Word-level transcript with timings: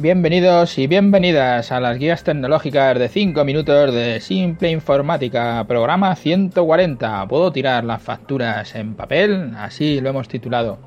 Bienvenidos 0.00 0.78
y 0.78 0.86
bienvenidas 0.86 1.72
a 1.72 1.80
las 1.80 1.98
guías 1.98 2.22
tecnológicas 2.22 2.96
de 2.96 3.08
5 3.08 3.44
minutos 3.44 3.92
de 3.92 4.20
Simple 4.20 4.70
Informática, 4.70 5.64
programa 5.66 6.14
140. 6.14 7.26
¿Puedo 7.26 7.50
tirar 7.50 7.82
las 7.82 8.00
facturas 8.00 8.76
en 8.76 8.94
papel? 8.94 9.54
Así 9.56 10.00
lo 10.00 10.10
hemos 10.10 10.28
titulado. 10.28 10.78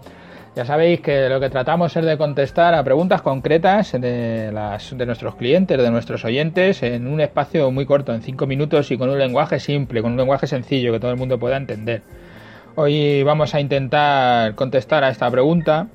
Ya 0.55 0.63
sabéis 0.63 1.01
que 1.01 1.27
lo 1.27 1.41
que 1.41 1.49
tratamos 1.49 1.93
es 1.97 2.05
de 2.05 2.17
contestar 2.17 2.73
a 2.73 2.85
preguntas 2.85 3.21
concretas 3.21 3.91
de, 3.91 4.49
las, 4.53 4.97
de 4.97 5.05
nuestros 5.05 5.35
clientes, 5.35 5.77
de 5.77 5.91
nuestros 5.91 6.23
oyentes, 6.23 6.81
en 6.81 7.05
un 7.05 7.19
espacio 7.19 7.69
muy 7.69 7.85
corto, 7.85 8.13
en 8.13 8.21
5 8.21 8.47
minutos 8.47 8.91
y 8.91 8.97
con 8.97 9.09
un 9.09 9.19
lenguaje 9.19 9.59
simple, 9.59 10.01
con 10.01 10.13
un 10.13 10.17
lenguaje 10.19 10.47
sencillo 10.47 10.93
que 10.93 11.01
todo 11.01 11.11
el 11.11 11.17
mundo 11.17 11.37
pueda 11.37 11.57
entender. 11.57 12.01
Hoy 12.75 13.23
vamos 13.23 13.53
a 13.55 13.59
intentar 13.59 14.55
contestar 14.55 15.03
a 15.03 15.09
esta 15.09 15.29
pregunta 15.29 15.87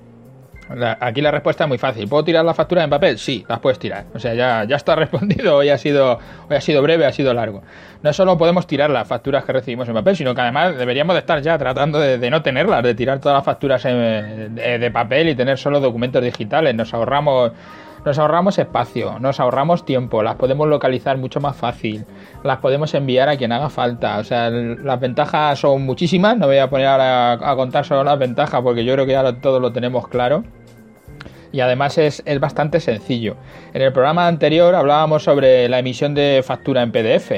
aquí 1.01 1.21
la 1.21 1.31
respuesta 1.31 1.65
es 1.65 1.69
muy 1.69 1.79
fácil. 1.79 2.09
¿Puedo 2.09 2.25
tirar 2.25 2.45
la 2.45 2.55
factura 2.55 2.83
en 2.83 2.91
papel? 2.91 3.19
Sí, 3.19 3.45
las 3.49 3.61
puedes 3.61 3.79
tirar. 3.79 4.05
O 4.15 4.19
sea, 4.19 4.35
ya, 4.35 4.65
ya 4.65 4.77
está 4.77 4.95
respondido. 4.97 5.57
Hoy 5.57 5.69
ha, 5.69 5.79
sido, 5.79 6.19
hoy 6.49 6.57
ha 6.57 6.61
sido 6.61 6.83
breve, 6.83 7.07
ha 7.07 7.13
sido 7.13 7.33
largo. 7.33 7.63
No 8.03 8.13
solo 8.13 8.37
podemos 8.37 8.67
tirar 8.67 8.91
las 8.91 9.07
facturas 9.07 9.45
que 9.45 9.53
recibimos 9.53 9.89
en 9.89 9.95
papel, 9.95 10.17
sino 10.17 10.35
que 10.35 10.41
además 10.41 10.77
deberíamos 10.77 11.15
de 11.15 11.21
estar 11.21 11.41
ya 11.43 11.59
tratando 11.59 11.99
de, 11.99 12.31
no 12.31 12.43
tenerlas, 12.43 12.83
de 12.83 12.95
tirar 12.95 13.21
todas 13.21 13.37
las 13.37 13.45
facturas 13.45 13.83
de, 13.83 14.91
papel 14.93 15.29
y 15.31 15.35
tener 15.35 15.59
solo 15.59 15.81
documentos 15.81 16.23
digitales. 16.23 16.75
Nos 16.75 16.93
ahorramos 16.95 17.53
nos 18.07 18.21
ahorramos 18.21 18.57
espacio, 18.59 19.19
nos 19.19 19.41
ahorramos 19.41 19.85
tiempo, 19.85 20.23
las 20.23 20.37
podemos 20.37 20.69
localizar 20.69 21.19
mucho 21.19 21.41
más 21.41 21.57
fácil, 21.57 22.07
las 22.45 22.59
podemos 22.59 22.95
enviar 22.95 23.29
a 23.29 23.37
quien 23.37 23.51
haga 23.51 23.69
falta. 23.69 24.19
O 24.19 24.25
sea, 24.25 24.49
las 24.49 25.01
ventajas 25.01 25.59
son 25.59 25.83
muchísimas, 25.83 26.39
no 26.39 26.47
voy 26.47 26.59
a 26.59 26.71
poner 26.71 26.87
ahora 26.87 27.33
a 27.33 27.57
contar 27.57 27.85
solo 27.85 28.05
las 28.05 28.17
ventajas 28.17 28.63
porque 28.63 28.85
yo 28.85 28.93
creo 28.93 29.07
que 29.07 29.13
ya 29.13 29.41
todo 29.41 29.59
lo 29.59 29.73
tenemos 29.73 30.07
claro 30.07 30.45
y 31.51 31.61
además 31.61 31.99
es, 31.99 32.23
es, 32.27 32.39
bastante 32.39 32.79
sencillo. 32.79 33.37
En 33.75 33.83
el 33.83 33.93
programa 33.93 34.29
anterior 34.29 34.77
hablábamos 34.77 35.25
sobre 35.25 35.69
la 35.69 35.81
emisión 35.81 36.15
de 36.15 36.45
factura 36.47 36.83
en 36.83 36.93
PDF, 36.93 37.33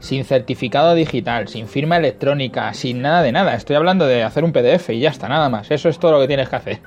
sin 0.00 0.24
certificado 0.24 0.94
digital, 0.94 1.48
sin 1.48 1.66
firma 1.66 1.96
electrónica, 1.96 2.74
sin 2.74 3.00
nada 3.00 3.22
de 3.22 3.32
nada. 3.32 3.54
Estoy 3.54 3.76
hablando 3.76 4.06
de 4.06 4.22
hacer 4.22 4.44
un 4.44 4.52
PDF 4.52 4.90
y 4.90 5.00
ya 5.00 5.10
está, 5.10 5.28
nada 5.28 5.48
más. 5.48 5.70
Eso 5.70 5.88
es 5.88 5.98
todo 5.98 6.12
lo 6.12 6.20
que 6.20 6.26
tienes 6.26 6.50
que 6.50 6.56
hacer 6.56 6.80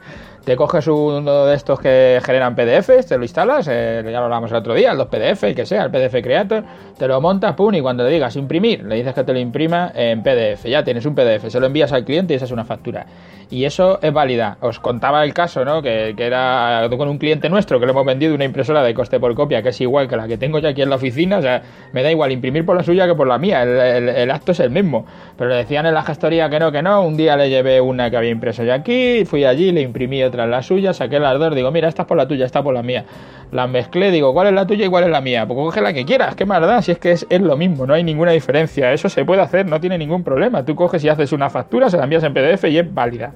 te 0.44 0.58
coges 0.58 0.88
uno 0.88 1.46
de 1.46 1.56
estos 1.56 1.80
que 1.80 2.20
generan 2.24 2.56
PDFs, 2.56 3.08
te 3.08 3.18
lo 3.18 3.24
instalas, 3.24 3.68
eh, 3.72 4.02
ya 4.04 4.20
lo 4.20 4.26
hablamos 4.26 4.52
el 4.52 4.58
otro 4.58 4.74
día, 4.74 4.92
el 4.92 4.98
2PDF, 4.98 5.44
el 5.44 5.56
que 5.56 5.66
sea, 5.66 5.86
el 5.86 5.92
PDF 5.92 6.22
Creator, 6.22 6.64
te 6.98 7.08
lo 7.08 7.22
montas, 7.22 7.54
pum, 7.54 7.74
y 7.74 7.82
cuando 7.82 8.04
le 8.04 8.10
digas 8.10 8.36
imprimir, 8.36 8.84
le 8.84 8.96
dices 8.96 9.14
que 9.14 9.24
te 9.24 9.32
lo 9.32 9.40
imprima 9.40 9.92
en 9.96 10.22
PDF, 10.22 10.66
ya 10.66 10.84
tienes 10.84 11.06
un 11.06 11.16
PDF, 11.16 11.48
se 11.48 11.60
lo 11.60 11.68
envías 11.68 11.94
al 11.94 12.04
cliente 12.04 12.34
y 12.34 12.36
esa 12.36 12.46
es 12.46 12.52
una 12.52 12.66
factura. 12.66 13.06
Y 13.54 13.66
eso 13.66 14.00
es 14.02 14.12
válida. 14.12 14.58
Os 14.62 14.80
contaba 14.80 15.24
el 15.24 15.32
caso, 15.32 15.64
¿no? 15.64 15.84
Que, 15.84 16.16
era 16.18 16.90
con 16.98 17.08
un 17.08 17.20
cliente 17.20 17.50
nuestro 17.50 17.80
que 17.80 17.86
le 17.86 17.92
hemos 17.92 18.04
vendido 18.04 18.34
una 18.34 18.46
impresora 18.46 18.82
de 18.82 18.96
coste 18.96 19.20
por 19.20 19.36
copia 19.36 19.62
que 19.62 19.70
es 19.70 19.82
igual 19.82 20.08
que 20.08 20.16
la 20.16 20.28
que 20.28 20.38
tengo 20.38 20.58
yo 20.58 20.70
aquí 20.70 20.82
en 20.82 20.90
la 20.90 20.96
oficina, 20.96 21.38
o 21.38 21.42
sea, 21.42 21.62
me 21.92 22.02
da 22.02 22.10
igual 22.10 22.32
imprimir 22.32 22.66
por 22.66 22.76
la 22.76 22.82
suya 22.82 23.06
que 23.06 23.14
por 23.14 23.28
la 23.28 23.38
mía, 23.38 23.62
el, 23.62 24.32
acto 24.32 24.54
es 24.54 24.60
el 24.60 24.72
mismo. 24.72 25.06
Pero 25.38 25.52
le 25.52 25.58
decían 25.58 25.86
en 25.86 25.94
la 25.94 26.02
gestoría 26.02 26.50
que 26.50 26.60
no, 26.60 26.72
que 26.72 26.82
no, 26.82 27.04
un 27.04 27.16
día 27.16 27.38
le 27.38 27.50
llevé 27.50 27.80
una 27.80 28.10
que 28.10 28.18
había 28.18 28.32
impreso 28.32 28.64
yo 28.64 28.74
aquí, 28.74 29.24
fui 29.26 29.46
allí, 29.46 29.72
le 29.72 29.82
imprimí 29.82 30.24
tras 30.34 30.50
la 30.50 30.64
suya, 30.64 30.94
saqué 30.94 31.18
el 31.18 31.26
ardor, 31.26 31.54
digo, 31.54 31.70
mira, 31.70 31.88
esta 31.88 32.02
es 32.02 32.08
por 32.08 32.18
la 32.18 32.28
tuya, 32.28 32.48
esta 32.48 32.64
por 32.64 32.74
la 32.74 32.82
mía. 32.82 33.06
La 33.52 33.68
mezclé, 33.68 34.10
digo, 34.10 34.34
¿cuál 34.34 34.48
es 34.48 34.54
la 34.54 34.66
tuya 34.66 34.88
y 34.88 34.90
cuál 34.90 35.04
es 35.04 35.12
la 35.12 35.22
mía? 35.22 35.46
Pues 35.46 35.56
coge 35.58 35.80
la 35.80 35.94
que 35.94 36.06
quieras, 36.06 36.36
qué 36.36 36.48
más 36.48 36.60
da, 36.60 36.82
si 36.82 36.92
es 36.92 36.98
que 36.98 37.12
es, 37.12 37.28
lo 37.30 37.56
mismo, 37.56 37.86
no 37.86 37.94
hay 37.94 38.04
ninguna 38.04 38.32
diferencia. 38.32 38.92
Eso 38.94 39.10
se 39.10 39.26
puede 39.26 39.44
hacer, 39.44 39.68
no 39.68 39.80
tiene 39.80 39.96
ningún 40.00 40.24
problema. 40.24 40.66
Tú 40.66 40.74
coges 40.74 41.04
y 41.04 41.10
haces 41.10 41.34
una 41.34 41.52
factura, 41.52 41.92
se 41.92 41.98
la 41.98 42.06
envías 42.06 42.24
en 42.24 42.34
PDF 42.34 42.64
y 42.64 42.80
es 42.80 42.92
válida. 42.92 43.36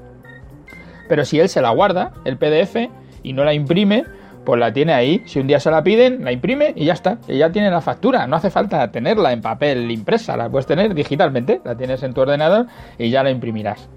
Pero 1.07 1.23
si 1.23 1.39
él 1.39 1.49
se 1.49 1.61
la 1.61 1.69
guarda, 1.69 2.13
el 2.25 2.37
PDF, 2.37 2.89
y 3.21 3.33
no 3.33 3.43
la 3.43 3.53
imprime, 3.53 4.05
pues 4.43 4.59
la 4.59 4.73
tiene 4.73 4.93
ahí. 4.93 5.21
Si 5.27 5.39
un 5.39 5.45
día 5.45 5.59
se 5.59 5.69
la 5.69 5.83
piden, 5.83 6.23
la 6.23 6.31
imprime 6.31 6.73
y 6.75 6.85
ya 6.85 6.93
está. 6.93 7.19
Y 7.27 7.37
ya 7.37 7.51
tiene 7.51 7.69
la 7.69 7.81
factura. 7.81 8.25
No 8.25 8.37
hace 8.37 8.49
falta 8.49 8.91
tenerla 8.91 9.33
en 9.33 9.41
papel 9.41 9.91
impresa, 9.91 10.35
la 10.35 10.49
puedes 10.49 10.65
tener 10.65 10.95
digitalmente. 10.95 11.61
La 11.63 11.75
tienes 11.75 12.01
en 12.01 12.15
tu 12.15 12.21
ordenador 12.21 12.65
y 12.97 13.11
ya 13.11 13.21
la 13.21 13.29
imprimirás. 13.29 13.87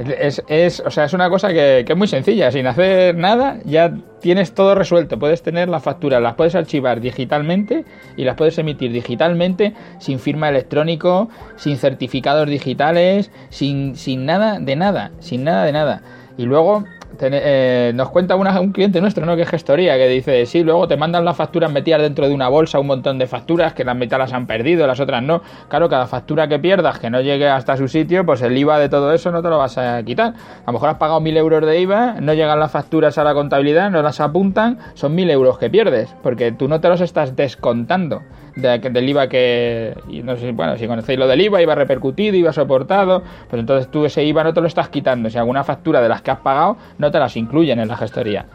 Es, 0.00 0.80
o 0.80 0.90
sea, 0.90 1.04
es 1.04 1.12
una 1.12 1.28
cosa 1.28 1.52
que, 1.52 1.84
es 1.86 1.96
muy 1.96 2.08
sencilla, 2.08 2.50
sin 2.50 2.66
hacer 2.66 3.14
nada 3.16 3.58
ya 3.64 3.92
tienes 4.20 4.54
todo 4.54 4.74
resuelto. 4.74 5.18
Puedes 5.18 5.42
tener 5.42 5.68
las 5.68 5.82
facturas, 5.82 6.22
las 6.22 6.34
puedes 6.34 6.54
archivar 6.54 7.00
digitalmente 7.00 7.84
y 8.16 8.24
las 8.24 8.36
puedes 8.36 8.56
emitir 8.58 8.92
digitalmente 8.92 9.74
sin 9.98 10.18
firma 10.18 10.48
electrónico, 10.48 11.28
sin 11.56 11.76
certificados 11.76 12.48
digitales, 12.48 13.30
sin, 13.50 13.94
sin 13.94 14.24
nada 14.24 14.58
de 14.58 14.76
nada, 14.76 15.10
sin 15.18 15.44
nada 15.44 15.64
de 15.64 15.72
nada. 15.72 16.02
Y 16.38 16.44
luego 16.44 16.84
eh, 17.20 17.92
nos 17.94 18.10
cuenta 18.10 18.36
un 18.36 18.72
cliente 18.72 19.00
nuestro, 19.00 19.26
¿no? 19.26 19.36
Que 19.36 19.42
es 19.42 19.48
gestoría, 19.48 19.96
que 19.96 20.08
dice, 20.08 20.46
sí, 20.46 20.62
luego 20.62 20.88
te 20.88 20.96
mandan 20.96 21.24
las 21.24 21.36
facturas 21.36 21.70
metidas 21.70 22.00
dentro 22.02 22.28
de 22.28 22.34
una 22.34 22.48
bolsa, 22.48 22.78
un 22.78 22.86
montón 22.86 23.18
de 23.18 23.26
facturas, 23.26 23.74
que 23.74 23.84
las 23.84 23.96
mitad 23.96 24.18
las 24.18 24.32
han 24.32 24.46
perdido, 24.46 24.86
las 24.86 25.00
otras 25.00 25.22
no. 25.22 25.42
Claro, 25.68 25.88
cada 25.88 26.06
factura 26.06 26.48
que 26.48 26.58
pierdas, 26.58 26.98
que 26.98 27.10
no 27.10 27.20
llegue 27.20 27.48
hasta 27.48 27.76
su 27.76 27.88
sitio, 27.88 28.24
pues 28.24 28.42
el 28.42 28.56
IVA 28.56 28.78
de 28.78 28.88
todo 28.88 29.12
eso 29.12 29.30
no 29.30 29.42
te 29.42 29.48
lo 29.48 29.58
vas 29.58 29.78
a 29.78 30.02
quitar. 30.02 30.34
A 30.64 30.66
lo 30.66 30.72
mejor 30.74 30.90
has 30.90 30.96
pagado 30.96 31.20
mil 31.20 31.36
euros 31.36 31.64
de 31.66 31.80
IVA, 31.80 32.16
no 32.20 32.34
llegan 32.34 32.58
las 32.58 32.70
facturas 32.70 33.18
a 33.18 33.24
la 33.24 33.34
contabilidad, 33.34 33.90
no 33.90 34.02
las 34.02 34.20
apuntan, 34.20 34.78
son 34.94 35.14
mil 35.14 35.30
euros 35.30 35.58
que 35.58 35.70
pierdes, 35.70 36.14
porque 36.22 36.52
tú 36.52 36.68
no 36.68 36.80
te 36.80 36.88
los 36.88 37.00
estás 37.00 37.36
descontando 37.36 38.22
del 38.56 39.08
IVA 39.08 39.28
que, 39.28 39.96
no 40.24 40.36
sé, 40.36 40.52
bueno, 40.52 40.76
si 40.76 40.86
conocéis 40.86 41.18
lo 41.18 41.26
del 41.26 41.40
IVA, 41.40 41.62
IVA 41.62 41.74
repercutido, 41.74 42.36
IVA 42.36 42.52
soportado, 42.52 43.22
pues 43.48 43.60
entonces 43.60 43.90
tú 43.90 44.04
ese 44.04 44.24
IVA 44.24 44.44
no 44.44 44.54
te 44.54 44.60
lo 44.60 44.66
estás 44.66 44.88
quitando. 44.88 45.30
Si 45.30 45.38
alguna 45.38 45.64
factura 45.64 46.00
de 46.00 46.08
las 46.08 46.22
que 46.22 46.30
has 46.30 46.40
pagado 46.40 46.76
no 46.98 47.10
te 47.10 47.18
las 47.18 47.36
incluyen 47.36 47.80
en 47.80 47.88
la 47.88 47.96
gestoría. 47.96 48.46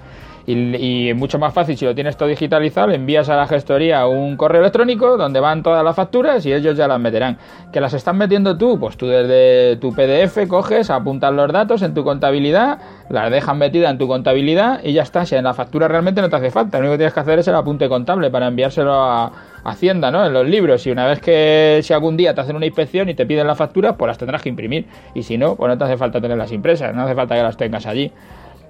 Y, 0.48 1.12
mucho 1.16 1.40
más 1.40 1.54
fácil 1.54 1.76
si 1.76 1.86
lo 1.86 1.96
tienes 1.96 2.18
todo 2.18 2.30
digitalizado, 2.30 2.92
envías 2.92 3.30
a 3.30 3.36
la 3.36 3.48
gestoría 3.48 4.06
un 4.06 4.38
correo 4.38 4.62
electrónico 4.62 5.18
donde 5.18 5.40
van 5.40 5.64
todas 5.64 5.84
las 5.84 5.96
facturas 5.96 6.46
y 6.46 6.54
ellos 6.54 6.78
ya 6.78 6.88
las 6.88 7.00
meterán. 7.00 7.38
¿Que 7.74 7.82
las 7.82 7.94
están 7.94 8.18
metiendo 8.18 8.56
tú? 8.56 8.80
Pues 8.80 8.96
tú 8.96 9.08
desde 9.08 9.78
tu 9.78 9.94
PDF 9.94 10.48
coges, 10.48 10.92
apuntas 10.92 11.34
los 11.34 11.52
datos 11.52 11.82
en 11.82 11.96
tu 11.96 12.04
contabilidad, 12.04 12.78
las 13.10 13.32
dejan 13.32 13.58
metidas 13.58 13.90
en 13.92 13.98
tu 13.98 14.08
contabilidad 14.08 14.82
y 14.84 14.94
ya 14.94 15.02
está. 15.02 15.26
Si 15.26 15.36
en 15.36 15.46
la 15.46 15.56
factura 15.56 15.88
realmente 15.88 16.22
no 16.22 16.30
te 16.30 16.36
hace 16.36 16.52
falta, 16.52 16.78
lo 16.78 16.84
único 16.84 16.94
que 16.94 16.98
tienes 17.00 17.14
que 17.14 17.20
hacer 17.22 17.40
es 17.40 17.48
el 17.48 17.56
apunte 17.56 17.90
contable 17.90 18.30
para 18.30 18.48
enviárselo 18.48 18.94
a 18.94 19.32
Hacienda, 19.66 20.12
¿no? 20.12 20.24
En 20.24 20.32
los 20.32 20.48
libros. 20.48 20.86
Y 20.86 20.92
una 20.92 21.08
vez 21.08 21.20
que 21.20 21.80
si 21.84 21.92
algún 21.92 22.16
día 22.16 22.36
te 22.36 22.42
hacen 22.42 22.56
una 22.56 22.68
inspección 22.68 23.10
y 23.10 23.16
te 23.16 23.26
piden 23.26 23.48
las 23.48 23.58
facturas, 23.58 23.96
pues 23.98 24.08
las 24.08 24.18
tendrás 24.20 24.44
que 24.44 24.50
imprimir. 24.50 24.86
Y 25.16 25.24
si 25.24 25.40
no, 25.40 25.56
pues 25.56 25.68
no 25.70 25.78
te 25.78 25.84
hace 25.84 25.98
falta 25.98 26.22
tener 26.22 26.38
las 26.38 26.52
impresas, 26.52 26.94
no 26.94 27.02
hace 27.02 27.16
falta 27.16 27.36
que 27.36 27.42
las 27.42 27.58
tengas 27.58 27.88
allí. 27.88 28.12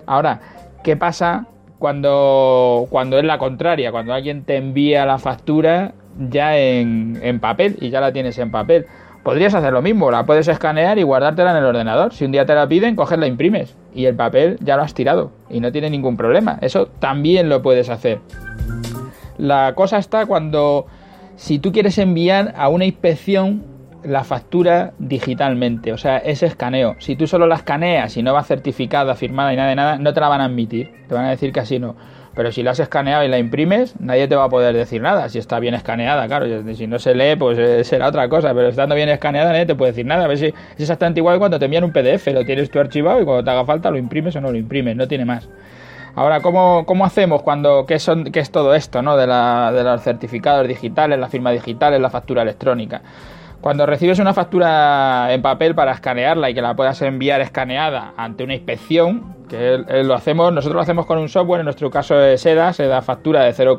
Ahora, 0.05 0.39
¿qué 0.84 0.95
pasa 0.95 1.47
cuando, 1.79 2.88
cuando 2.89 3.19
es 3.19 3.25
la 3.25 3.38
contraria? 3.38 3.91
Cuando 3.91 4.13
alguien 4.13 4.45
te 4.45 4.55
envía 4.55 5.05
la 5.05 5.17
factura 5.17 5.94
ya 6.17 6.57
en, 6.57 7.19
en 7.22 7.41
papel 7.41 7.75
y 7.81 7.89
ya 7.89 8.00
la 8.00 8.13
tienes 8.13 8.38
en 8.38 8.50
papel. 8.50 8.85
Podrías 9.23 9.53
hacer 9.53 9.73
lo 9.73 9.81
mismo, 9.81 10.11
la 10.11 10.25
puedes 10.25 10.47
escanear 10.47 10.97
y 10.97 11.03
guardártela 11.03 11.51
en 11.51 11.57
el 11.57 11.66
ordenador. 11.66 12.13
Si 12.13 12.23
un 12.23 12.31
día 12.31 12.45
te 12.45 12.53
la 12.55 12.67
piden, 12.69 12.95
coges 12.95 13.19
la 13.19 13.28
imprimes 13.28 13.75
y 13.94 14.05
el 14.05 14.16
papel 14.16 14.57
ya 14.61 14.78
lo 14.78 14.84
has 14.84 14.94
tirado 14.94 15.31
y 15.50 15.59
no 15.59 15.72
tiene 15.72 15.89
ningún 15.89 16.16
problema. 16.16 16.57
Eso 16.61 16.88
también 17.00 17.50
lo 17.50 17.61
puedes 17.61 17.89
hacer. 17.89 18.19
La 19.38 19.73
cosa 19.75 19.97
está 19.97 20.25
cuando 20.25 20.85
si 21.35 21.59
tú 21.59 21.72
quieres 21.72 21.97
enviar 21.97 22.53
a 22.57 22.69
una 22.69 22.85
inspección 22.85 23.63
la 24.03 24.23
factura 24.23 24.94
digitalmente, 25.00 25.91
o 25.91 25.97
sea, 25.97 26.18
ese 26.18 26.46
escaneo. 26.46 26.96
Si 27.00 27.16
tú 27.16 27.28
solo 27.28 27.47
la 27.47 27.56
escaneas 27.56 28.16
y 28.18 28.23
no 28.23 28.34
va 28.34 28.44
certificada, 28.44 29.16
firmada 29.16 29.51
y 29.53 29.57
nada 29.57 29.69
de 29.69 29.75
nada, 29.75 29.97
no 29.97 30.13
te 30.13 30.19
la 30.19 30.29
van 30.29 30.41
a 30.41 30.46
admitir. 30.46 30.91
Te 31.07 31.16
van 31.16 31.25
a 31.25 31.29
decir 31.29 31.51
que 31.51 31.59
así 31.59 31.79
no. 31.79 31.96
Pero 32.35 32.51
si 32.51 32.63
la 32.63 32.72
has 32.72 32.79
escaneado 32.79 33.23
y 33.23 33.29
la 33.29 33.40
imprimes, 33.40 34.00
nadie 34.00 34.28
te 34.28 34.35
va 34.35 34.44
a 34.44 34.50
poder 34.50 34.75
decir 34.75 35.01
nada. 35.01 35.29
Si 35.29 35.40
está 35.40 35.59
bien 35.59 35.73
escaneada, 35.73 36.28
claro. 36.28 36.46
Si 36.75 36.85
no 36.85 37.00
se 37.00 37.16
lee, 37.16 37.38
pues 37.38 37.57
eh, 37.57 37.84
será 37.85 38.09
otra 38.09 38.28
cosa. 38.28 38.53
Pero 38.53 38.67
estando 38.67 38.94
bien 38.94 39.07
escaneada, 39.07 39.52
nadie 39.52 39.66
te 39.66 39.75
puede 39.75 39.94
decir 39.94 40.06
nada. 40.06 40.25
A 40.25 40.28
ver 40.28 40.38
si 40.38 40.47
es 40.47 40.53
exactamente 40.78 41.22
igual 41.22 41.40
cuando 41.40 41.57
te 41.57 41.66
envían 41.66 41.85
un 41.85 41.94
PDF. 41.94 42.28
Lo 42.28 42.44
tienes 42.44 42.69
tú 42.69 42.79
archivado 42.79 43.22
y 43.22 43.25
cuando 43.25 43.44
te 43.44 43.50
haga 43.52 43.66
falta 43.66 43.90
lo 43.90 43.97
imprimes 43.97 44.35
o 44.35 44.41
no 44.41 44.52
lo 44.52 44.58
imprimes. 44.58 44.97
No 44.97 45.08
tiene 45.08 45.23
más. 45.23 45.47
Ahora, 46.16 46.40
¿cómo, 46.40 46.85
cómo 46.85 47.06
hacemos 47.06 47.41
cuando, 47.41 47.85
qué, 47.85 48.00
son, 48.00 48.26
qué 48.32 48.40
es 48.40 48.50
todo 48.50 48.73
esto, 48.73 49.02
¿no? 49.02 49.17
De, 49.17 49.28
la, 49.28 49.72
de 49.73 49.84
los 49.84 50.02
certificados 50.02 50.66
digitales, 50.66 51.20
la 51.20 51.28
firma 51.28 51.52
digital, 51.52 52.02
la 52.02 52.09
factura 52.09 52.41
electrónica. 52.41 53.02
Cuando 53.59 53.85
recibes 53.85 54.20
una 54.20 54.34
factura 54.34 55.34
en 55.34 55.41
papel 55.41 55.76
para 55.76 55.91
escanearla 55.91 56.50
y 56.50 56.53
que 56.53 56.62
la 56.62 56.76
puedas 56.76 57.02
enviar 57.02 57.41
escaneada 57.41 58.14
ante 58.16 58.44
una 58.44 58.53
inspección, 58.53 59.34
que 59.46 59.84
lo 60.03 60.14
hacemos, 60.14 60.52
nosotros 60.53 60.76
lo 60.76 60.82
hacemos 60.82 61.06
con 61.06 61.18
un 61.18 61.30
software, 61.30 61.62
en 61.62 61.66
nuestro 61.66 61.90
caso 61.90 62.20
es 62.20 62.42
SEDA, 62.42 62.74
SEDA 62.74 63.02
factura 63.02 63.44
de 63.44 63.53
0, 63.53 63.78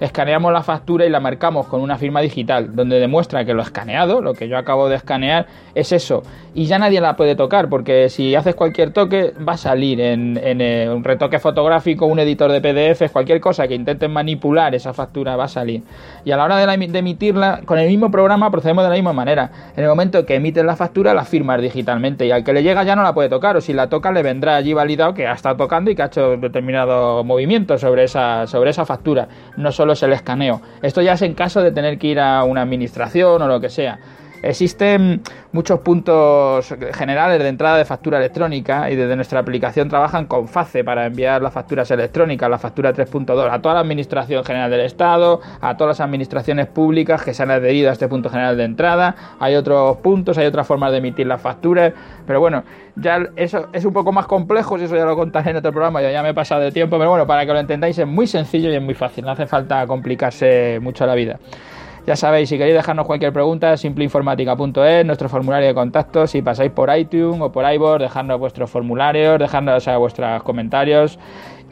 escaneamos 0.00 0.52
la 0.52 0.62
factura 0.62 1.06
y 1.06 1.10
la 1.10 1.20
marcamos 1.20 1.66
con 1.66 1.80
una 1.80 1.98
firma 1.98 2.20
digital, 2.20 2.74
donde 2.74 2.98
demuestra 2.98 3.44
que 3.44 3.54
lo 3.54 3.62
escaneado, 3.62 4.20
lo 4.20 4.34
que 4.34 4.48
yo 4.48 4.56
acabo 4.56 4.88
de 4.88 4.96
escanear, 4.96 5.46
es 5.74 5.92
eso. 5.92 6.22
Y 6.54 6.66
ya 6.66 6.78
nadie 6.78 7.00
la 7.00 7.16
puede 7.16 7.34
tocar, 7.34 7.68
porque 7.68 8.08
si 8.08 8.34
haces 8.34 8.54
cualquier 8.54 8.92
toque, 8.92 9.32
va 9.46 9.54
a 9.54 9.56
salir 9.56 10.00
en, 10.00 10.38
eh, 10.40 10.88
un 10.88 11.02
retoque 11.02 11.38
fotográfico, 11.38 12.06
un 12.06 12.18
editor 12.18 12.52
de 12.52 12.60
PDF, 12.60 13.10
cualquier 13.12 13.40
cosa 13.40 13.66
que 13.66 13.74
intenten 13.74 14.12
manipular 14.12 14.74
esa 14.74 14.92
factura 14.92 15.36
va 15.36 15.44
a 15.44 15.48
salir. 15.48 15.82
Y 16.24 16.30
a 16.30 16.36
la 16.36 16.44
hora 16.44 16.56
de, 16.56 16.86
de 16.88 16.98
emitirla, 16.98 17.60
con 17.64 17.78
el 17.78 17.88
mismo 17.88 18.10
programa 18.10 18.50
procedemos 18.50 18.84
de 18.84 18.90
la 18.90 18.94
misma 18.94 19.12
manera. 19.12 19.50
En 19.76 19.82
el 19.82 19.88
momento 19.88 20.24
que 20.24 20.36
emites 20.36 20.64
la 20.64 20.76
factura, 20.76 21.12
la 21.12 21.24
firmas 21.24 21.60
digitalmente 21.60 22.26
y 22.26 22.30
al 22.30 22.44
que 22.44 22.52
le 22.52 22.62
llega 22.62 22.84
ya 22.84 22.96
no 22.96 23.02
la 23.02 23.14
puede 23.14 23.28
tocar, 23.28 23.56
o 23.56 23.60
si 23.60 23.72
la 23.72 23.88
toca 23.88 24.12
le 24.12 24.22
vendrá 24.22 24.56
allí 24.56 24.72
válida 24.72 25.03
que 25.12 25.26
ha 25.26 25.32
estado 25.32 25.56
tocando 25.56 25.90
y 25.90 25.94
que 25.94 26.02
ha 26.02 26.06
hecho 26.06 26.36
determinado 26.36 27.24
movimiento 27.24 27.76
sobre 27.76 28.04
esa, 28.04 28.46
sobre 28.46 28.70
esa 28.70 28.86
factura. 28.86 29.28
No 29.56 29.72
solo 29.72 29.92
es 29.92 30.02
el 30.02 30.12
escaneo. 30.12 30.62
Esto 30.80 31.02
ya 31.02 31.14
es 31.14 31.22
en 31.22 31.34
caso 31.34 31.60
de 31.60 31.72
tener 31.72 31.98
que 31.98 32.06
ir 32.06 32.20
a 32.20 32.44
una 32.44 32.62
administración 32.62 33.42
o 33.42 33.46
lo 33.46 33.60
que 33.60 33.68
sea. 33.68 33.98
Existen 34.44 35.22
muchos 35.52 35.80
puntos 35.80 36.74
generales 36.92 37.42
de 37.42 37.48
entrada 37.48 37.78
de 37.78 37.86
factura 37.86 38.18
electrónica 38.18 38.90
y 38.90 38.94
desde 38.94 39.16
nuestra 39.16 39.40
aplicación 39.40 39.88
trabajan 39.88 40.26
con 40.26 40.48
FACE 40.48 40.84
para 40.84 41.06
enviar 41.06 41.40
las 41.40 41.54
facturas 41.54 41.90
electrónicas, 41.90 42.50
la 42.50 42.58
factura 42.58 42.92
3.2, 42.92 43.50
a 43.50 43.62
toda 43.62 43.76
la 43.76 43.80
Administración 43.80 44.44
General 44.44 44.70
del 44.70 44.80
Estado, 44.80 45.40
a 45.62 45.78
todas 45.78 45.98
las 45.98 46.06
administraciones 46.06 46.66
públicas 46.66 47.22
que 47.22 47.32
se 47.32 47.42
han 47.42 47.50
adherido 47.50 47.88
a 47.88 47.94
este 47.94 48.06
punto 48.06 48.28
general 48.28 48.58
de 48.58 48.64
entrada. 48.64 49.16
Hay 49.40 49.54
otros 49.54 49.96
puntos, 49.98 50.36
hay 50.36 50.46
otras 50.46 50.66
formas 50.66 50.92
de 50.92 50.98
emitir 50.98 51.26
las 51.26 51.40
facturas, 51.40 51.94
pero 52.26 52.38
bueno, 52.38 52.64
ya 52.96 53.26
eso 53.36 53.68
es 53.72 53.84
un 53.86 53.94
poco 53.94 54.12
más 54.12 54.26
complejo, 54.26 54.76
si 54.78 54.84
eso 54.84 54.94
ya 54.94 55.06
lo 55.06 55.16
contaré 55.16 55.52
en 55.52 55.56
otro 55.56 55.72
programa, 55.72 56.02
ya 56.02 56.22
me 56.22 56.28
he 56.28 56.34
pasado 56.34 56.60
de 56.60 56.70
tiempo, 56.70 56.98
pero 56.98 57.08
bueno, 57.08 57.26
para 57.26 57.46
que 57.46 57.52
lo 57.54 57.58
entendáis 57.58 57.98
es 57.98 58.06
muy 58.06 58.26
sencillo 58.26 58.70
y 58.70 58.74
es 58.74 58.82
muy 58.82 58.94
fácil, 58.94 59.24
no 59.24 59.30
hace 59.30 59.46
falta 59.46 59.86
complicarse 59.86 60.78
mucho 60.82 61.06
la 61.06 61.14
vida. 61.14 61.38
Ya 62.06 62.16
sabéis, 62.16 62.50
si 62.50 62.58
queréis 62.58 62.76
dejarnos 62.76 63.06
cualquier 63.06 63.32
pregunta, 63.32 63.78
simpleinformática.es, 63.78 65.06
nuestro 65.06 65.30
formulario 65.30 65.68
de 65.68 65.74
contacto. 65.74 66.26
Si 66.26 66.42
pasáis 66.42 66.70
por 66.70 66.94
iTunes 66.94 67.40
o 67.40 67.50
por 67.50 67.64
iVoox, 67.64 67.98
dejadnos 67.98 68.38
vuestros 68.38 68.70
formularios, 68.70 69.38
dejadnos 69.38 69.86
vuestros 69.98 70.42
comentarios, 70.42 71.18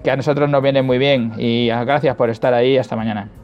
que 0.03 0.11
a 0.11 0.17
nosotros 0.17 0.49
nos 0.49 0.63
viene 0.63 0.81
muy 0.81 0.97
bien. 0.97 1.33
Y 1.37 1.67
gracias 1.69 2.17
por 2.17 2.31
estar 2.31 2.55
ahí. 2.55 2.79
Hasta 2.79 2.97
mañana. 2.97 3.42